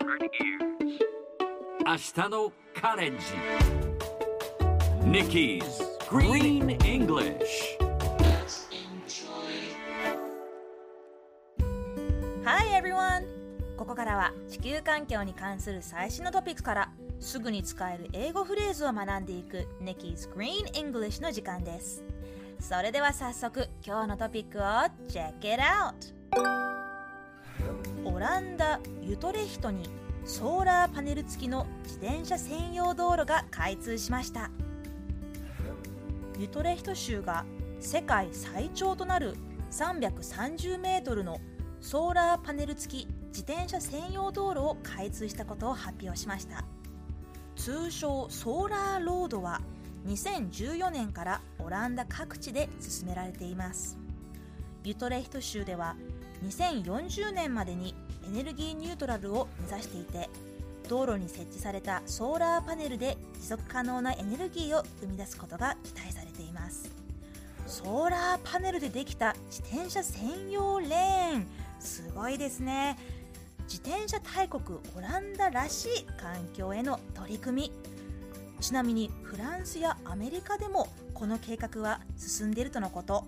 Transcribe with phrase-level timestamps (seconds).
[0.00, 3.24] 明日のカレンジ
[5.02, 5.62] Nikki's
[6.08, 7.78] Green English
[12.44, 13.26] Hi everyone!
[13.76, 22.04] ここからは地球環境に関する最新のトピックからすぐに使える英語フレーズを学んでいく Nikki's Green English の時間です。
[22.60, 24.62] それでは早速今日のトピックを
[25.08, 26.67] Check it out!
[28.18, 29.88] オランダ・ユトレヒトに
[30.24, 34.50] ソーラーパネル付きの自転車専用道路が開通しました。
[36.36, 37.44] ユトレヒト州が
[37.78, 39.36] 世界最長となる
[39.70, 41.40] 330メートルの
[41.80, 46.64] ソーラーパネル付き自転車専用道路を開通したことを発表しました
[47.54, 49.60] 通称ソーラーロードは
[50.08, 53.96] 2014年からオランダ各地で進められています
[54.82, 55.94] ユトレヒト州では
[56.46, 57.94] 2040年までに
[58.28, 60.28] エネルギーニュートラルを目指していて
[60.86, 66.90] 道路に設置されたソーラーパネルで持続可能なエネルギーを生み出すことが期待されています。
[67.66, 71.46] ソーラーパネルでできた自転車専用レーン。
[71.80, 72.98] すごいですね。
[73.70, 77.72] 自転車大国オランダらしい環境への取り組み。
[78.60, 83.24] ちなみにフランスやアメリカでもこの計画は進んでいるとのこと。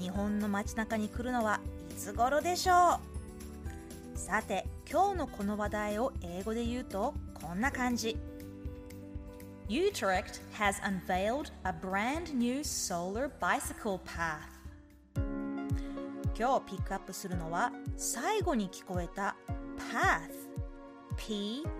[0.00, 1.60] 日本の街中に来るのは
[1.90, 3.13] いつ頃でしょう？
[4.14, 8.16] さて今日のこの話題を英語で言うとこんな感じ
[9.68, 14.38] Utrecht has unveiled a brand new solar bicycle path
[16.36, 19.34] 今日ピックアップするのは最後に聞こえた
[19.92, 20.30] path
[21.16, 21.72] P-A-T-H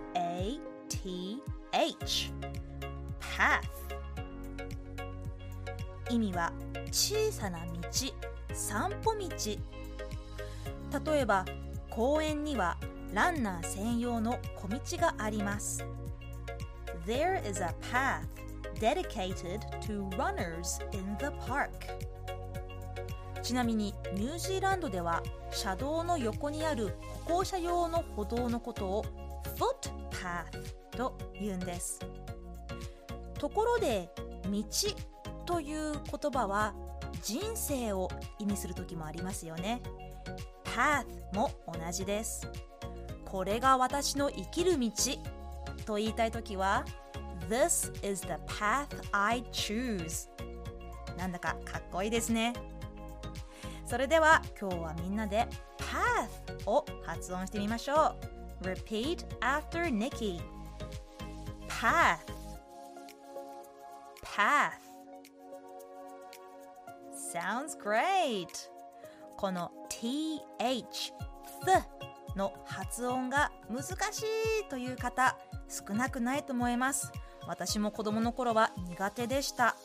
[3.20, 3.62] path
[6.10, 6.52] 意味は
[6.90, 7.72] 小さな道
[8.52, 9.28] 散歩道
[11.12, 11.44] 例えば
[11.94, 12.76] 公園には
[13.12, 15.86] ランナー専用の小道があります。
[17.06, 18.26] There is a path
[18.80, 21.70] dedicated to runners in the park.
[23.42, 25.22] ちなみにニュージーランドでは
[25.52, 26.96] 車道の横にある
[27.26, 29.04] 歩行者用の歩道のことを
[29.56, 32.00] footpath と言うんです。
[33.38, 34.10] ところで
[34.50, 34.64] 道
[35.46, 36.74] という言葉は
[37.22, 38.10] 人生を
[38.40, 39.80] 意味する時もありますよね。
[40.74, 42.48] Path も同じです
[43.24, 44.90] これが私の生きる道
[45.86, 46.84] と言いたい時は
[47.48, 50.28] This is the path I choose
[51.16, 52.54] なんだかかっこいいですね
[53.86, 55.46] それでは今日はみんなで
[55.78, 58.16] path を発音してみましょ
[58.62, 60.40] う Repeat after Nikki
[61.68, 62.18] path
[64.22, 64.72] path
[67.32, 68.73] Sounds great
[69.36, 71.82] この th th
[72.36, 75.36] の発音が難しいという方
[75.68, 77.12] 少なくないと思います。
[77.46, 79.76] 私も子供の頃は苦手でした。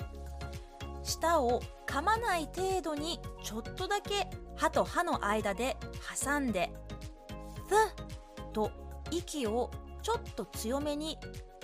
[1.03, 5.77] 舌を噛まない程度にちょっとだけ歯と歯の間で
[6.23, 6.71] 挟んで
[7.69, 8.71] 「th」と
[9.09, 9.71] 息を
[10.01, 11.17] ちょっと強めに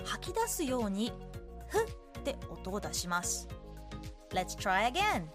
[0.04, 1.12] 吐き出すように
[1.68, 1.78] 「ふ」
[2.18, 3.48] って音を出します。
[4.30, 5.26] Let's try again.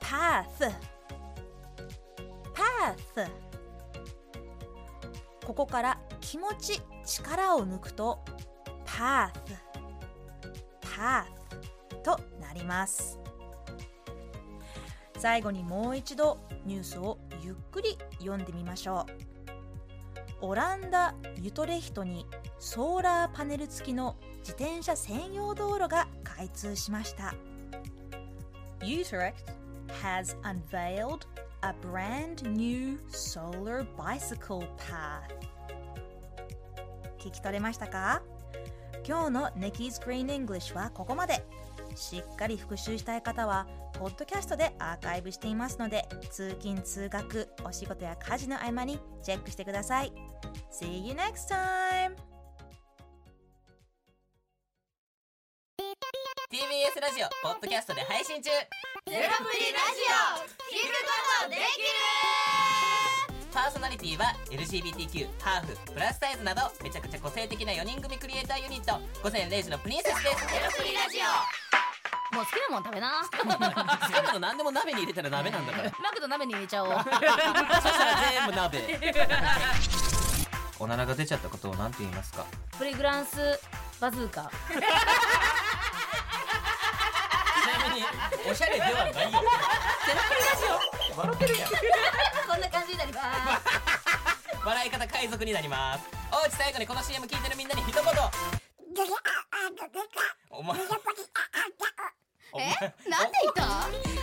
[0.00, 0.72] Path.
[2.80, 3.28] Path
[5.44, 8.20] ここから気持ち力を抜くと
[8.86, 9.30] path
[10.80, 11.24] path
[12.02, 13.18] となります。
[15.18, 19.06] 最後にもう一度ニュースをゆっくり読んでみましょ
[20.40, 20.46] う。
[20.46, 22.26] オランダ・ユトレヒトに
[22.58, 27.34] ソーラーパネル付きの自転車専用道路が開通しました。
[28.80, 29.34] Utrecht
[30.02, 31.26] has unveiled
[31.62, 35.28] a brand new solar bicycle path.
[37.18, 38.22] 聞き取れましたか？
[39.06, 41.44] 今日の Nikki's Green English はここまで。
[41.96, 50.12] しっかり復習したい方はポッドキャストでアーカイブしていますので通勤通学お仕事や家事の合間にチェックしてください。
[50.72, 52.14] See you next time!
[56.60, 58.50] TBS ラジオポッドキャストで配信中。
[58.52, 60.44] ゼロプリラジオ。
[60.68, 61.64] 聞くことできる
[63.50, 69.00] パーソナリティは LGBTQ ハーフプラスサイズなどめちゃくちゃ個性的な4人組クリエイターユニット。
[69.24, 70.46] 午前0時のプリンセスです。
[70.52, 72.36] ゼロプリラジオ。
[72.36, 73.24] もう好きなもん食べな。
[73.24, 75.84] 好きなの何でも鍋に入れたら鍋なんだから。
[76.04, 76.92] マクド鍋に入れちゃおう。
[76.92, 77.16] そした
[78.04, 79.00] ら全部鍋。
[80.78, 82.44] おならが出ちゃったことを何て言いますか？
[82.76, 83.58] プリグランス
[83.98, 84.50] バズーカ
[89.12, 89.40] ないよ
[90.06, 90.64] ゼロプリラジ
[91.16, 91.72] 笑ってるやんオ
[92.52, 93.70] こんな感じになります
[94.64, 96.04] 笑い方海賊になります。
[96.30, 98.04] おうち最後にこの CM 聞いてるみんなに一言。
[100.50, 100.78] お前。
[102.52, 102.68] お前
[103.08, 103.54] なんで言っ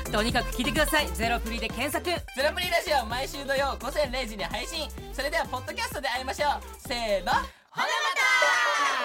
[0.05, 0.11] た？
[0.11, 1.07] とにかく聞いてください。
[1.07, 2.05] ゼロフリーで検索。
[2.05, 2.13] ゼ
[2.43, 4.87] ロプリラジオ毎週土曜午前0時に配信。
[5.11, 6.61] それではポッドキャストで会いましょう。
[6.87, 7.31] せーの。
[7.33, 7.41] ほな
[7.73, 7.87] ま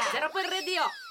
[0.05, 0.13] た。
[0.13, 1.02] ゼロプリレディオ